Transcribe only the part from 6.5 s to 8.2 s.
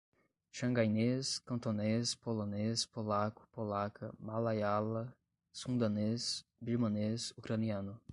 birmanês, ucraniano